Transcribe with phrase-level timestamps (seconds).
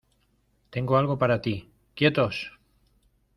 [0.71, 2.53] Tengo algo para ti.¡ quietos!